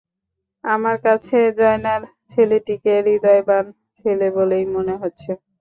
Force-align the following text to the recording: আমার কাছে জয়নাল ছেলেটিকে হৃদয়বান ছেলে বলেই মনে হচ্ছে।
আমার 0.63 0.97
কাছে 1.05 1.37
জয়নাল 1.57 2.01
ছেলেটিকে 2.31 2.93
হৃদয়বান 3.05 3.65
ছেলে 3.99 4.27
বলেই 4.37 4.65
মনে 4.75 4.93
হচ্ছে। 5.01 5.29